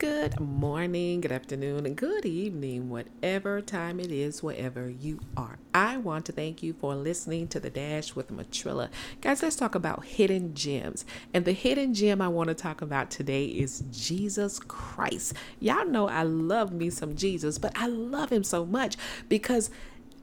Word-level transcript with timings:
Good 0.00 0.40
morning, 0.40 1.20
good 1.20 1.30
afternoon, 1.30 1.84
and 1.84 1.94
good 1.94 2.24
evening, 2.24 2.88
whatever 2.88 3.60
time 3.60 4.00
it 4.00 4.10
is, 4.10 4.42
wherever 4.42 4.88
you 4.88 5.20
are. 5.36 5.58
I 5.74 5.98
want 5.98 6.24
to 6.24 6.32
thank 6.32 6.62
you 6.62 6.72
for 6.72 6.94
listening 6.94 7.48
to 7.48 7.60
The 7.60 7.68
Dash 7.68 8.14
with 8.14 8.30
Matrilla. 8.30 8.88
Guys, 9.20 9.42
let's 9.42 9.56
talk 9.56 9.74
about 9.74 10.06
hidden 10.06 10.54
gems. 10.54 11.04
And 11.34 11.44
the 11.44 11.52
hidden 11.52 11.92
gem 11.92 12.22
I 12.22 12.28
want 12.28 12.48
to 12.48 12.54
talk 12.54 12.80
about 12.80 13.10
today 13.10 13.44
is 13.44 13.84
Jesus 13.90 14.58
Christ. 14.58 15.34
Y'all 15.58 15.84
know 15.84 16.08
I 16.08 16.22
love 16.22 16.72
me 16.72 16.88
some 16.88 17.14
Jesus, 17.14 17.58
but 17.58 17.72
I 17.76 17.86
love 17.86 18.30
him 18.30 18.42
so 18.42 18.64
much 18.64 18.96
because 19.28 19.68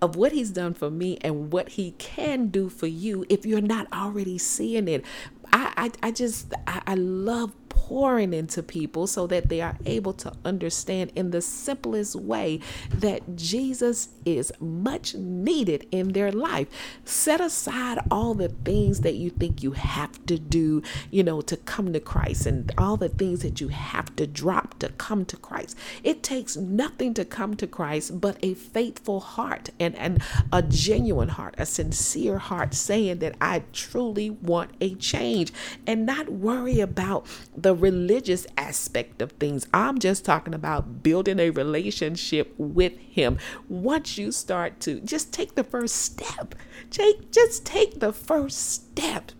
of 0.00 0.16
what 0.16 0.32
he's 0.32 0.52
done 0.52 0.72
for 0.72 0.90
me 0.90 1.18
and 1.20 1.52
what 1.52 1.68
he 1.70 1.90
can 1.98 2.46
do 2.46 2.70
for 2.70 2.86
you 2.86 3.26
if 3.28 3.44
you're 3.44 3.60
not 3.60 3.92
already 3.92 4.38
seeing 4.38 4.88
it. 4.88 5.04
I, 5.52 5.72
I, 5.76 6.08
I 6.08 6.10
just, 6.12 6.54
I, 6.66 6.80
I 6.86 6.94
love 6.94 7.52
pouring 7.86 8.34
into 8.34 8.64
people 8.64 9.06
so 9.06 9.28
that 9.28 9.48
they 9.48 9.60
are 9.60 9.76
able 9.86 10.12
to 10.12 10.32
understand 10.44 11.12
in 11.14 11.30
the 11.30 11.40
simplest 11.40 12.16
way 12.16 12.58
that 12.92 13.36
Jesus 13.36 14.08
is 14.24 14.52
much 14.58 15.14
needed 15.14 15.86
in 15.92 16.08
their 16.08 16.32
life. 16.32 16.66
Set 17.04 17.40
aside 17.40 17.98
all 18.10 18.34
the 18.34 18.48
things 18.48 19.02
that 19.02 19.14
you 19.14 19.30
think 19.30 19.62
you 19.62 19.70
have 19.70 20.26
to 20.26 20.36
do, 20.36 20.82
you 21.12 21.22
know, 21.22 21.40
to 21.40 21.56
come 21.58 21.92
to 21.92 22.00
Christ 22.00 22.44
and 22.44 22.72
all 22.76 22.96
the 22.96 23.08
things 23.08 23.42
that 23.42 23.60
you 23.60 23.68
have 23.68 24.16
to 24.16 24.26
drop 24.26 24.80
to 24.80 24.88
come 24.88 25.24
to 25.26 25.36
Christ. 25.36 25.78
It 26.02 26.24
takes 26.24 26.56
nothing 26.56 27.14
to 27.14 27.24
come 27.24 27.54
to 27.54 27.68
Christ 27.68 28.20
but 28.20 28.36
a 28.42 28.54
faithful 28.54 29.20
heart 29.20 29.70
and, 29.78 29.94
and 29.94 30.20
a 30.52 30.60
genuine 30.60 31.28
heart, 31.28 31.54
a 31.56 31.64
sincere 31.64 32.38
heart 32.38 32.74
saying 32.74 33.20
that 33.20 33.36
I 33.40 33.62
truly 33.72 34.30
want 34.30 34.72
a 34.80 34.96
change 34.96 35.52
and 35.86 36.04
not 36.04 36.30
worry 36.30 36.80
about 36.80 37.26
the 37.56 37.75
religious 37.76 38.46
aspect 38.56 39.22
of 39.22 39.32
things. 39.32 39.66
I'm 39.72 39.98
just 39.98 40.24
talking 40.24 40.54
about 40.54 41.02
building 41.02 41.38
a 41.38 41.50
relationship 41.50 42.54
with 42.58 42.96
Him. 42.98 43.38
Once 43.68 44.18
you 44.18 44.32
start 44.32 44.80
to 44.80 45.00
just 45.00 45.32
take 45.32 45.54
the 45.54 45.64
first 45.64 45.96
step, 45.96 46.54
take, 46.90 47.30
just 47.30 47.64
take 47.64 48.00
the 48.00 48.12
first 48.12 48.70
step 48.70 49.32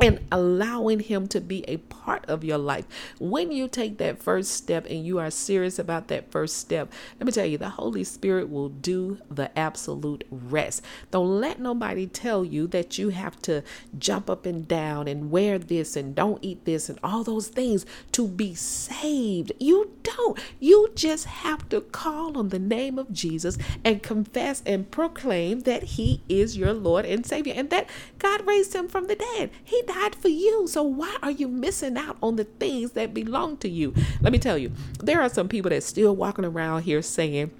and 0.00 0.20
allowing 0.32 1.00
him 1.00 1.28
to 1.28 1.40
be 1.40 1.64
a 1.68 1.76
part 1.76 2.24
of 2.26 2.44
your 2.44 2.58
life. 2.58 2.86
When 3.18 3.52
you 3.52 3.68
take 3.68 3.98
that 3.98 4.22
first 4.22 4.52
step 4.52 4.86
and 4.88 5.04
you 5.04 5.18
are 5.18 5.30
serious 5.30 5.78
about 5.78 6.08
that 6.08 6.30
first 6.30 6.56
step, 6.56 6.92
let 7.18 7.26
me 7.26 7.32
tell 7.32 7.46
you, 7.46 7.58
the 7.58 7.70
Holy 7.70 8.04
Spirit 8.04 8.50
will 8.50 8.68
do 8.68 9.18
the 9.30 9.56
absolute 9.58 10.24
rest. 10.30 10.82
Don't 11.10 11.40
let 11.40 11.60
nobody 11.60 12.06
tell 12.06 12.44
you 12.44 12.66
that 12.68 12.98
you 12.98 13.10
have 13.10 13.40
to 13.42 13.62
jump 13.98 14.30
up 14.30 14.46
and 14.46 14.66
down 14.66 15.08
and 15.08 15.30
wear 15.30 15.58
this 15.58 15.96
and 15.96 16.14
don't 16.14 16.38
eat 16.42 16.64
this 16.64 16.88
and 16.88 16.98
all 17.02 17.22
those 17.22 17.48
things 17.48 17.86
to 18.12 18.26
be 18.26 18.54
saved. 18.54 19.52
You 19.60 19.92
don't. 20.02 20.38
You 20.58 20.90
just 20.94 21.26
have 21.26 21.68
to 21.68 21.80
call 21.80 22.38
on 22.38 22.48
the 22.48 22.58
name 22.58 22.98
of 22.98 23.12
Jesus 23.12 23.58
and 23.84 24.02
confess 24.02 24.62
and 24.66 24.90
proclaim 24.90 25.60
that 25.60 25.82
he 25.82 26.22
is 26.28 26.56
your 26.56 26.72
Lord 26.72 27.04
and 27.04 27.24
Savior 27.24 27.54
and 27.56 27.70
that 27.70 27.88
God 28.18 28.46
raised 28.46 28.74
him 28.74 28.88
from 28.88 29.06
the 29.06 29.16
dead. 29.16 29.50
He 29.62 29.81
died 29.86 30.14
for 30.14 30.28
you. 30.28 30.66
So 30.68 30.82
why 30.82 31.16
are 31.22 31.30
you 31.30 31.48
missing 31.48 31.96
out 31.96 32.16
on 32.22 32.36
the 32.36 32.44
things 32.44 32.92
that 32.92 33.14
belong 33.14 33.56
to 33.58 33.68
you? 33.68 33.94
Let 34.20 34.32
me 34.32 34.38
tell 34.38 34.58
you, 34.58 34.72
there 35.00 35.20
are 35.20 35.28
some 35.28 35.48
people 35.48 35.70
that 35.70 35.82
still 35.82 36.14
walking 36.16 36.44
around 36.44 36.82
here 36.82 37.02
saying, 37.02 37.50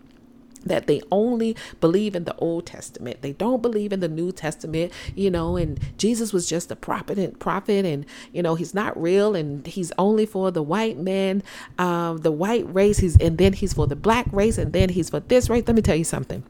that 0.64 0.86
they 0.86 1.02
only 1.10 1.56
believe 1.80 2.14
in 2.14 2.24
the 2.24 2.36
Old 2.36 2.66
Testament. 2.66 3.22
They 3.22 3.32
don't 3.32 3.62
believe 3.62 3.92
in 3.92 4.00
the 4.00 4.08
New 4.08 4.32
Testament, 4.32 4.92
you 5.14 5.30
know, 5.30 5.56
and 5.56 5.78
Jesus 5.98 6.32
was 6.32 6.48
just 6.48 6.70
a 6.70 6.76
prophet 6.76 7.18
and 7.18 7.38
prophet 7.38 7.84
and 7.84 8.06
you 8.32 8.42
know, 8.42 8.54
he's 8.54 8.74
not 8.74 9.00
real 9.00 9.34
and 9.34 9.66
he's 9.66 9.92
only 9.98 10.26
for 10.26 10.50
the 10.50 10.62
white 10.62 10.98
man, 10.98 11.42
um, 11.78 12.18
the 12.18 12.32
white 12.32 12.72
race, 12.72 12.98
he's 12.98 13.16
and 13.16 13.38
then 13.38 13.52
he's 13.52 13.74
for 13.74 13.86
the 13.86 13.96
black 13.96 14.26
race 14.32 14.58
and 14.58 14.72
then 14.72 14.90
he's 14.90 15.10
for 15.10 15.20
this 15.20 15.48
race. 15.50 15.64
Let 15.66 15.76
me 15.76 15.82
tell 15.82 15.96
you 15.96 16.04
something. 16.04 16.42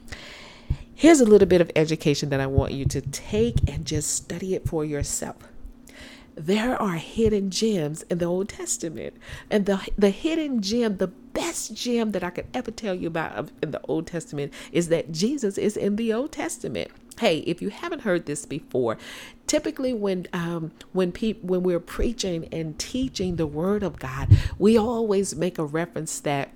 Here's 0.95 1.21
a 1.21 1.25
little 1.25 1.49
bit 1.49 1.61
of 1.61 1.71
education 1.75 2.29
that 2.29 2.41
I 2.41 2.47
want 2.47 2.73
you 2.73 2.85
to 2.87 3.01
take 3.01 3.57
and 3.67 3.85
just 3.85 4.11
study 4.15 4.55
it 4.55 4.69
for 4.69 4.85
yourself 4.85 5.52
there 6.35 6.81
are 6.81 6.95
hidden 6.95 7.51
gems 7.51 8.03
in 8.03 8.19
the 8.19 8.25
Old 8.25 8.49
Testament. 8.49 9.15
And 9.51 9.67
the 9.67 9.81
the 9.97 10.11
hidden 10.11 10.63
gem, 10.63 10.97
the 10.97 11.09
best 11.09 11.75
gem 11.75 12.13
that 12.13 12.25
I 12.25 12.31
could 12.31 12.47
ever 12.55 12.71
tell 12.71 12.95
you 12.95 13.09
about 13.09 13.51
in 13.63 13.71
the 13.71 13.81
Old 13.83 14.07
Testament 14.07 14.53
is 14.73 14.89
that 14.89 15.13
Jesus 15.13 15.59
is 15.59 15.77
in 15.77 15.97
the 15.97 16.13
Old 16.13 16.33
Testament. 16.33 16.91
Hey, 17.21 17.39
if 17.41 17.61
you 17.61 17.69
haven't 17.69 18.01
heard 18.03 18.27
this 18.27 18.47
before, 18.47 18.97
typically 19.47 19.93
when 19.93 20.27
um, 20.33 20.73
when 20.93 21.13
people 21.13 21.49
when 21.49 21.63
we're 21.63 21.81
preaching 21.81 22.49
and 22.53 22.79
teaching 22.79 23.37
the 23.37 23.47
Word 23.47 23.83
of 23.83 23.99
God, 23.99 24.29
we 24.59 24.79
always 24.79 25.37
make 25.37 25.59
a 25.59 25.65
reference 25.65 26.21
that 26.21 26.51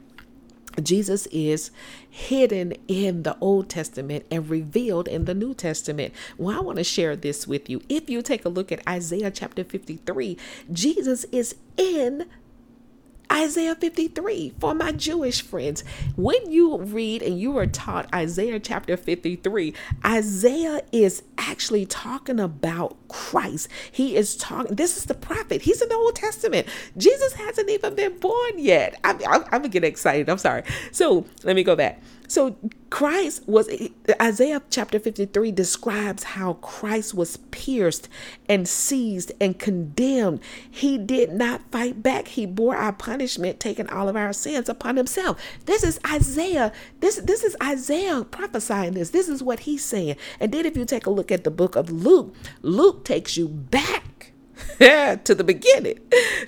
Jesus 0.82 1.26
is 1.26 1.70
hidden 2.08 2.74
in 2.88 3.22
the 3.22 3.36
Old 3.40 3.68
Testament 3.68 4.26
and 4.30 4.48
revealed 4.48 5.08
in 5.08 5.24
the 5.24 5.34
New 5.34 5.54
Testament. 5.54 6.12
Well, 6.38 6.56
I 6.56 6.60
want 6.60 6.78
to 6.78 6.84
share 6.84 7.16
this 7.16 7.46
with 7.46 7.68
you. 7.70 7.82
If 7.88 8.10
you 8.10 8.22
take 8.22 8.44
a 8.44 8.48
look 8.48 8.70
at 8.72 8.86
Isaiah 8.88 9.30
chapter 9.30 9.64
53, 9.64 10.36
Jesus 10.72 11.24
is 11.32 11.56
in 11.76 12.26
Isaiah 13.32 13.74
53 13.74 14.54
for 14.58 14.74
my 14.74 14.92
Jewish 14.92 15.42
friends. 15.42 15.82
When 16.16 16.50
you 16.50 16.78
read 16.78 17.22
and 17.22 17.38
you 17.38 17.56
are 17.58 17.66
taught 17.66 18.12
Isaiah 18.14 18.60
chapter 18.60 18.96
53, 18.96 19.74
Isaiah 20.04 20.82
is 20.92 21.22
actually 21.38 21.86
talking 21.86 22.40
about 22.40 22.96
Christ. 23.08 23.68
He 23.90 24.16
is 24.16 24.36
talking, 24.36 24.76
this 24.76 24.96
is 24.96 25.04
the 25.04 25.14
prophet. 25.14 25.62
He's 25.62 25.82
in 25.82 25.88
the 25.88 25.94
Old 25.94 26.14
Testament. 26.14 26.66
Jesus 26.96 27.34
hasn't 27.34 27.68
even 27.70 27.94
been 27.94 28.18
born 28.18 28.58
yet. 28.58 28.98
I'm, 29.04 29.20
I'm, 29.28 29.44
I'm 29.52 29.62
getting 29.62 29.88
excited. 29.88 30.28
I'm 30.28 30.38
sorry. 30.38 30.62
So 30.92 31.26
let 31.44 31.56
me 31.56 31.62
go 31.62 31.76
back. 31.76 32.02
So 32.28 32.56
Christ 32.90 33.46
was 33.46 33.68
Isaiah 34.20 34.62
chapter 34.70 34.98
53 34.98 35.52
describes 35.52 36.22
how 36.22 36.54
Christ 36.54 37.14
was 37.14 37.36
pierced 37.50 38.08
and 38.48 38.68
seized 38.68 39.32
and 39.40 39.58
condemned. 39.58 40.40
He 40.70 40.98
did 40.98 41.32
not 41.32 41.70
fight 41.70 42.02
back. 42.02 42.28
He 42.28 42.46
bore 42.46 42.76
our 42.76 42.92
punishment, 42.92 43.60
taking 43.60 43.88
all 43.88 44.08
of 44.08 44.16
our 44.16 44.32
sins 44.32 44.68
upon 44.68 44.96
himself. 44.96 45.40
This 45.66 45.82
is 45.82 46.00
Isaiah. 46.06 46.72
This 47.00 47.16
this 47.16 47.42
is 47.42 47.56
Isaiah 47.62 48.24
prophesying 48.24 48.94
this. 48.94 49.10
This 49.10 49.28
is 49.28 49.42
what 49.42 49.60
he's 49.60 49.84
saying. 49.84 50.16
And 50.40 50.52
then 50.52 50.66
if 50.66 50.76
you 50.76 50.84
take 50.84 51.06
a 51.06 51.10
look 51.10 51.30
at 51.30 51.44
the 51.44 51.50
book 51.50 51.76
of 51.76 51.90
Luke, 51.90 52.34
Luke 52.62 53.04
takes 53.04 53.36
you 53.36 53.48
back 53.48 54.32
to 55.24 55.34
the 55.34 55.44
beginning. 55.44 55.98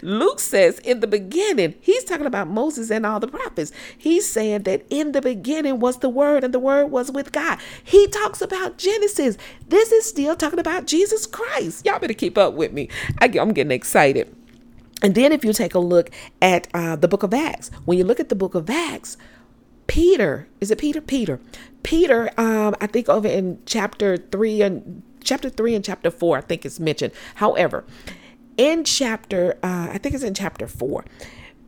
Luke 0.03 0.39
says, 0.39 0.79
in 0.81 1.01
the 1.01 1.07
beginning, 1.07 1.75
he's 1.81 2.05
talking 2.05 2.27
about 2.27 2.49
Moses 2.49 2.91
and 2.91 3.07
all 3.07 3.21
the 3.21 3.29
prophets. 3.29 3.73
He's 3.97 4.29
saying 4.29 4.65
that 4.65 4.85
in 4.91 5.13
the 5.13 5.23
beginning 5.23 5.81
was 5.81 5.99
the 5.99 6.11
Word, 6.11 6.45
and 6.45 6.53
the 6.53 6.59
Word 6.59 6.87
was 6.87 7.11
with 7.11 7.33
God. 7.33 7.59
He 7.83 8.07
talks 8.09 8.43
about 8.43 8.77
Genesis. 8.77 9.39
This 9.69 9.93
is 9.93 10.07
still 10.07 10.37
talking 10.37 10.59
about 10.59 10.87
Jesus 10.87 11.27
Christ. 11.27 11.87
Y'all 11.87 11.99
better 11.99 12.13
keep 12.13 12.37
up 12.37 12.53
with 12.53 12.73
me. 12.73 12.91
I, 13.19 13.27
I'm 13.27 13.53
getting 13.55 13.71
excited. 13.71 14.35
And 15.01 15.15
then, 15.15 15.33
if 15.33 15.45
you 15.45 15.53
take 15.55 15.75
a 15.75 15.79
look 15.79 16.11
at 16.43 16.69
uh, 16.75 16.97
the 16.97 17.09
book 17.09 17.23
of 17.23 17.33
Acts, 17.33 17.71
when 17.87 17.97
you 17.97 18.05
look 18.05 18.21
at 18.21 18.29
the 18.29 18.35
book 18.35 18.55
of 18.55 18.69
Acts, 18.69 19.17
Peter, 19.87 20.49
is 20.61 20.71
it 20.71 20.79
Peter? 20.79 21.01
Peter. 21.01 21.41
Peter, 21.83 22.31
um, 22.37 22.75
I 22.81 22.87
think 22.89 23.09
over 23.09 23.27
in 23.27 23.59
chapter 23.65 24.17
3 24.19 24.63
and 24.63 25.03
chapter 25.23 25.49
3 25.49 25.77
and 25.77 25.85
chapter 25.85 26.11
4, 26.11 26.39
I 26.39 26.41
think 26.43 26.67
it's 26.67 26.81
mentioned. 26.81 27.13
However, 27.37 27.85
in 28.59 28.85
chapter, 28.85 29.57
uh, 29.63 29.89
I 29.93 29.99
think 29.99 30.15
it's 30.15 30.25
in 30.25 30.35
chapter 30.35 30.67
4, 30.67 31.05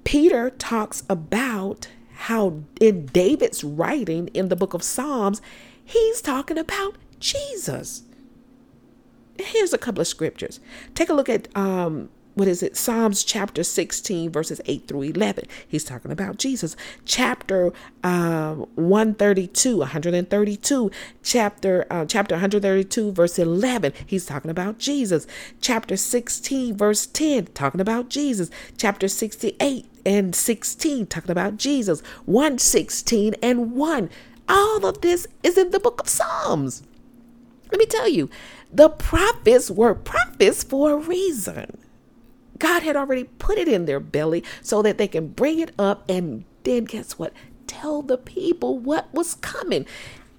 Peter 0.05 0.51
talks 0.51 1.05
about 1.09 1.89
how 2.13 2.61
in 2.81 3.07
David's 3.07 3.65
writing 3.65 4.29
in 4.35 4.49
the 4.49 4.57
book 4.57 4.75
of 4.75 4.83
Psalms, 4.83 5.41
he's 5.83 6.21
talking 6.21 6.59
about 6.59 6.97
Jesus. 7.19 8.03
Here's 9.39 9.73
a 9.73 9.79
couple 9.79 10.03
of 10.03 10.07
scriptures. 10.07 10.61
Take 10.95 11.09
a 11.09 11.15
look 11.15 11.31
at 11.31 11.49
um, 11.57 12.11
what 12.41 12.49
is 12.49 12.63
it? 12.63 12.75
Psalms 12.75 13.23
chapter 13.23 13.63
16, 13.63 14.31
verses 14.31 14.63
8 14.65 14.89
through 14.89 15.03
11. 15.03 15.45
He's 15.69 15.85
talking 15.85 16.11
about 16.11 16.39
Jesus. 16.39 16.75
Chapter 17.05 17.71
uh, 18.03 18.55
132, 18.55 19.77
132, 19.77 20.91
chapter, 21.23 21.87
uh, 21.91 22.07
chapter 22.07 22.37
132, 22.37 23.13
verse 23.13 23.39
11. 23.39 23.93
He's 24.07 24.25
talking 24.25 24.51
about 24.51 24.79
Jesus. 24.79 25.27
Chapter 25.61 25.99
16, 25.99 26.79
verse 26.79 27.05
10, 27.05 27.49
talking 27.49 27.79
about 27.83 28.09
Jesus. 28.09 28.51
Chapter 28.79 29.07
68 29.07 29.85
and 30.07 30.35
16, 30.35 31.09
talking 31.09 31.31
about 31.31 31.59
Jesus. 31.59 32.01
116 32.25 33.35
and 33.43 33.73
1. 33.73 34.09
All 34.49 34.87
of 34.87 35.03
this 35.03 35.27
is 35.43 35.59
in 35.59 35.73
the 35.73 35.79
book 35.79 36.01
of 36.01 36.09
Psalms. 36.09 36.85
Let 37.71 37.79
me 37.79 37.85
tell 37.85 38.09
you, 38.09 38.31
the 38.73 38.89
prophets 38.89 39.71
were 39.71 39.95
prophets 39.95 40.65
for 40.65 40.93
a 40.93 40.97
reason. 40.97 41.77
God 42.61 42.85
had 42.85 42.97
already 42.97 43.25
put 43.25 43.59
it 43.59 43.69
in 43.69 43.87
their 43.87 44.01
belly 44.01 44.45
so 44.63 44.83
that 44.83 44.99
they 44.99 45.09
can 45.09 45.29
bring 45.29 45.61
it 45.61 45.73
up 45.79 46.05
and 46.09 46.45
then 46.65 46.85
guess 46.85 47.19
what? 47.19 47.33
Tell 47.67 48.03
the 48.03 48.19
people 48.19 48.79
what 48.79 49.13
was 49.15 49.35
coming. 49.37 49.87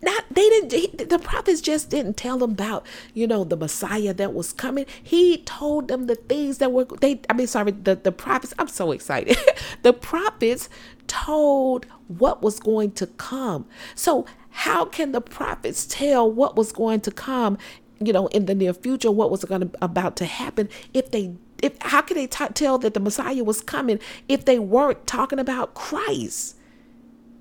not 0.02 0.26
they 0.32 0.50
didn't 0.50 0.72
he, 0.72 0.88
the 1.06 1.20
prophets 1.20 1.62
just 1.62 1.90
didn't 1.90 2.18
tell 2.18 2.40
them 2.40 2.52
about 2.52 2.86
you 3.14 3.28
know 3.28 3.44
the 3.44 3.58
messiah 3.58 4.14
that 4.14 4.34
was 4.34 4.54
coming 4.54 4.86
he 5.04 5.40
told 5.40 5.90
them 5.90 6.08
the 6.08 6.16
things 6.16 6.60
that 6.60 6.72
were 6.72 6.86
they 7.02 7.22
i 7.30 7.34
mean 7.34 7.48
sorry 7.48 7.72
the, 7.72 7.96
the 7.96 8.12
prophets 8.12 8.54
i'm 8.60 8.68
so 8.68 8.92
excited 8.92 9.38
the 9.84 9.94
prophets 9.94 10.70
told 11.08 11.86
what 12.08 12.42
was 12.42 12.60
going 12.60 12.92
to 12.92 13.08
come 13.08 13.66
so 13.96 14.26
how 14.50 14.86
can 14.86 15.12
the 15.14 15.22
prophets 15.22 15.86
tell 15.86 16.32
what 16.32 16.56
was 16.56 16.72
going 16.72 17.00
to 17.02 17.12
come 17.12 17.58
you 18.00 18.14
know 18.14 18.28
in 18.28 18.46
the 18.46 18.56
near 18.56 18.74
future 18.74 19.12
what 19.12 19.30
was 19.32 19.46
going 19.46 19.62
to 19.62 19.72
about 19.84 20.16
to 20.16 20.26
happen 20.26 20.70
if 20.94 21.12
they 21.12 21.36
if 21.62 21.76
how 21.82 22.02
can 22.02 22.18
they 22.18 22.28
t- 22.28 22.46
tell 22.54 22.78
that 22.78 22.94
the 22.94 23.00
messiah 23.00 23.44
was 23.44 23.62
coming 23.62 24.00
if 24.28 24.46
they 24.46 24.60
weren't 24.60 25.06
talking 25.08 25.40
about 25.40 25.74
christ 25.74 26.56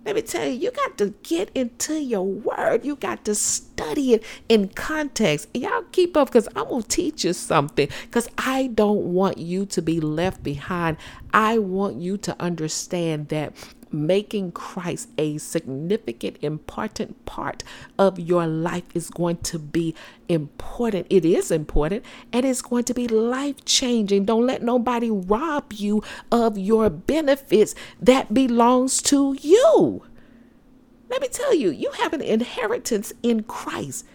let 0.04 0.14
me 0.14 0.22
tell 0.22 0.46
you, 0.46 0.54
you 0.54 0.70
got 0.70 0.96
to 0.98 1.12
get 1.22 1.50
into 1.54 2.00
your 2.02 2.24
word. 2.24 2.86
You 2.86 2.96
got 2.96 3.24
to 3.26 3.34
study 3.34 4.14
it 4.14 4.24
in 4.48 4.68
context. 4.68 5.48
Y'all 5.52 5.82
keep 5.92 6.16
up 6.16 6.28
because 6.28 6.48
I'm 6.56 6.68
going 6.68 6.82
to 6.82 6.88
teach 6.88 7.22
you 7.24 7.34
something 7.34 7.88
because 8.04 8.26
I 8.38 8.68
don't 8.68 9.12
want 9.12 9.36
you 9.36 9.66
to 9.66 9.82
be 9.82 10.00
left 10.00 10.42
behind. 10.42 10.96
I 11.34 11.58
want 11.58 12.00
you 12.00 12.16
to 12.18 12.34
understand 12.40 13.28
that 13.28 13.52
making 13.92 14.52
Christ 14.52 15.08
a 15.18 15.38
significant, 15.38 16.38
important 16.42 17.24
part 17.24 17.64
of 17.98 18.18
your 18.18 18.46
life 18.46 18.84
is 18.94 19.10
going 19.10 19.38
to 19.38 19.58
be 19.58 19.94
important. 20.28 21.06
It 21.10 21.24
is 21.24 21.50
important 21.50 22.04
and 22.32 22.44
it's 22.44 22.62
going 22.62 22.84
to 22.84 22.94
be 22.94 23.08
life 23.08 23.64
changing. 23.64 24.24
Don't 24.24 24.46
let 24.46 24.62
nobody 24.62 25.10
rob 25.10 25.72
you 25.72 26.02
of 26.30 26.58
your 26.58 26.90
benefits 26.90 27.74
that 28.00 28.32
belongs 28.32 29.02
to 29.02 29.36
you. 29.40 30.02
Let 31.08 31.20
me 31.20 31.28
tell 31.28 31.54
you, 31.54 31.70
you 31.70 31.90
have 31.92 32.12
an 32.12 32.22
inheritance 32.22 33.12
in 33.22 33.42
Christ. 33.42 34.06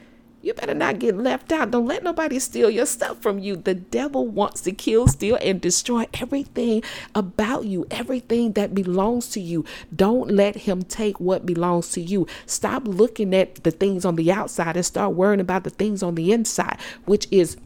You 0.45 0.53
better 0.53 0.75
not 0.75 0.99
get 0.99 1.17
left 1.17 1.51
out. 1.51 1.71
Don't 1.71 1.87
let 1.87 2.03
nobody 2.03 2.37
steal 2.37 2.69
your 2.69 2.85
stuff 2.85 3.19
from 3.19 3.39
you. 3.39 3.55
The 3.55 3.73
devil 3.73 4.27
wants 4.27 4.61
to 4.61 4.71
kill, 4.73 5.07
steal, 5.07 5.39
and 5.41 5.59
destroy 5.59 6.05
everything 6.13 6.83
about 7.15 7.65
you, 7.65 7.87
everything 7.89 8.51
that 8.51 8.75
belongs 8.75 9.29
to 9.29 9.41
you. 9.41 9.65
Don't 9.95 10.29
let 10.29 10.55
him 10.55 10.83
take 10.83 11.19
what 11.19 11.47
belongs 11.47 11.89
to 11.93 12.01
you. 12.01 12.27
Stop 12.45 12.87
looking 12.87 13.33
at 13.33 13.63
the 13.63 13.71
things 13.71 14.05
on 14.05 14.17
the 14.17 14.31
outside 14.31 14.75
and 14.75 14.85
start 14.85 15.15
worrying 15.15 15.39
about 15.39 15.63
the 15.63 15.71
things 15.71 16.03
on 16.03 16.13
the 16.13 16.31
inside, 16.31 16.77
which 17.05 17.27
is 17.31 17.57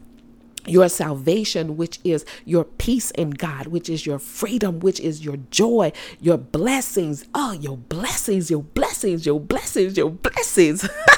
your 0.66 0.88
salvation, 0.88 1.76
which 1.76 2.00
is 2.02 2.24
your 2.46 2.64
peace 2.64 3.10
in 3.10 3.32
God, 3.32 3.66
which 3.66 3.90
is 3.90 4.06
your 4.06 4.18
freedom, 4.18 4.80
which 4.80 5.00
is 5.00 5.22
your 5.22 5.36
joy, 5.50 5.92
your 6.18 6.38
blessings. 6.38 7.26
Oh, 7.34 7.52
your 7.52 7.76
blessings, 7.76 8.50
your 8.50 8.62
blessings, 8.62 9.26
your 9.26 9.38
blessings, 9.38 9.98
your 9.98 10.08
blessings. 10.08 10.88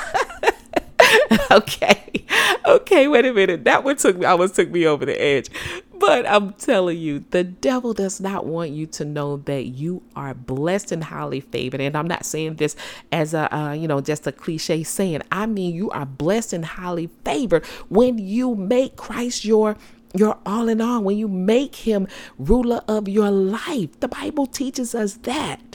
okay. 1.51 2.25
Okay, 2.67 3.09
wait 3.09 3.25
a 3.25 3.33
minute. 3.33 3.65
That 3.65 3.85
one 3.85 3.97
took 3.97 4.19
me 4.19 4.25
almost 4.25 4.55
took 4.55 4.71
me 4.71 4.87
over 4.87 5.05
the 5.05 5.21
edge. 5.21 5.51
But 5.99 6.27
I'm 6.27 6.53
telling 6.55 6.99
you, 6.99 7.25
the 7.31 7.45
devil 7.45 7.95
does 7.95 8.21
not 8.21 8.45
want 8.47 8.71
you 8.71 8.87
to 8.89 9.05
know 9.05 9.37
that 9.39 9.67
you 9.67 10.03
are 10.17 10.35
blessed 10.35 10.91
and 10.93 11.05
highly 11.05 11.41
favored. 11.41 11.81
And 11.81 11.97
I'm 11.97 12.09
not 12.09 12.25
saying 12.25 12.57
this 12.57 12.75
as 13.13 13.35
a, 13.35 13.55
uh, 13.55 13.73
you 13.73 13.87
know, 13.87 14.01
just 14.01 14.27
a 14.27 14.33
cliche 14.33 14.83
saying. 14.83 15.23
I 15.31 15.47
mean, 15.47 15.75
you 15.75 15.91
are 15.91 16.07
blessed 16.07 16.53
and 16.55 16.65
highly 16.65 17.09
favored 17.25 17.65
when 17.89 18.19
you 18.19 18.55
make 18.55 18.97
Christ 18.97 19.45
your 19.45 19.77
your 20.15 20.39
all 20.45 20.69
in 20.69 20.81
all, 20.81 21.03
when 21.03 21.17
you 21.17 21.29
make 21.29 21.75
him 21.77 22.07
ruler 22.37 22.83
of 22.89 23.09
your 23.09 23.31
life. 23.31 23.99
The 24.01 24.09
Bible 24.09 24.47
teaches 24.47 24.95
us 24.95 25.15
that. 25.23 25.72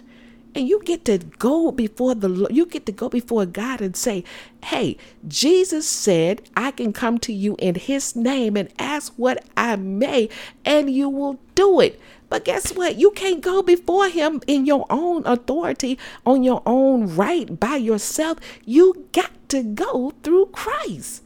And 0.55 0.67
you 0.67 0.81
get 0.83 1.05
to 1.05 1.19
go 1.19 1.71
before 1.71 2.15
the 2.15 2.47
you 2.49 2.65
get 2.65 2.85
to 2.87 2.91
go 2.91 3.09
before 3.09 3.45
God 3.45 3.79
and 3.79 3.95
say, 3.95 4.23
"Hey, 4.63 4.97
Jesus 5.27 5.87
said, 5.87 6.41
I 6.55 6.71
can 6.71 6.93
come 6.93 7.19
to 7.19 7.33
you 7.33 7.55
in 7.59 7.75
his 7.75 8.15
name 8.15 8.57
and 8.57 8.69
ask 8.79 9.13
what 9.17 9.45
I 9.55 9.75
may, 9.75 10.29
and 10.65 10.89
you 10.89 11.09
will 11.09 11.39
do 11.53 11.79
it." 11.79 11.99
But 12.29 12.43
guess 12.43 12.73
what? 12.73 12.97
You 12.97 13.11
can't 13.11 13.41
go 13.41 13.61
before 13.61 14.09
him 14.09 14.41
in 14.47 14.65
your 14.65 14.85
own 14.89 15.25
authority, 15.25 15.97
on 16.25 16.43
your 16.43 16.61
own 16.65 17.15
right 17.15 17.59
by 17.59 17.77
yourself. 17.77 18.39
You 18.65 19.07
got 19.13 19.31
to 19.49 19.63
go 19.63 20.11
through 20.23 20.47
Christ. 20.47 21.23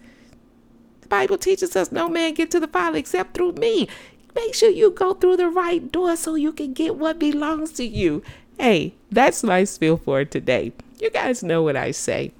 The 1.01 1.07
Bible 1.07 1.37
teaches 1.37 1.75
us 1.75 1.91
no 1.91 2.07
man 2.07 2.33
get 2.33 2.51
to 2.51 2.59
the 2.59 2.67
Father 2.67 2.97
except 2.97 3.33
through 3.33 3.53
me. 3.53 3.87
Make 4.35 4.53
sure 4.53 4.69
you 4.69 4.91
go 4.91 5.13
through 5.13 5.37
the 5.37 5.49
right 5.49 5.91
door 5.91 6.15
so 6.15 6.35
you 6.35 6.51
can 6.51 6.73
get 6.73 6.95
what 6.95 7.17
belongs 7.17 7.71
to 7.73 7.85
you. 7.85 8.21
Hey, 8.59 8.93
that's 9.11 9.43
my 9.43 9.65
spiel 9.65 9.97
for 9.97 10.25
today. 10.25 10.71
You 10.99 11.09
guys 11.09 11.43
know 11.43 11.61
what 11.63 11.75
I 11.75 11.91
say. 11.91 12.31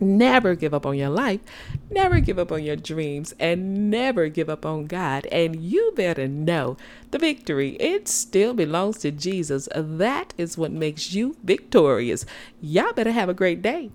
Never 0.00 0.54
give 0.54 0.72
up 0.72 0.86
on 0.86 0.96
your 0.96 1.08
life, 1.08 1.40
never 1.90 2.20
give 2.20 2.38
up 2.38 2.52
on 2.52 2.62
your 2.62 2.76
dreams, 2.76 3.34
and 3.40 3.90
never 3.90 4.28
give 4.28 4.48
up 4.48 4.64
on 4.64 4.86
God. 4.86 5.26
And 5.26 5.56
you 5.60 5.92
better 5.96 6.28
know 6.28 6.76
the 7.10 7.18
victory, 7.18 7.70
it 7.80 8.06
still 8.06 8.54
belongs 8.54 8.98
to 8.98 9.10
Jesus. 9.10 9.68
That 9.74 10.34
is 10.38 10.56
what 10.56 10.70
makes 10.70 11.14
you 11.14 11.36
victorious. 11.42 12.24
Y'all 12.60 12.92
better 12.92 13.10
have 13.10 13.28
a 13.28 13.34
great 13.34 13.60
day. 13.60 13.90